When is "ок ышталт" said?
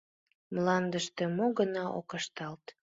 1.99-2.65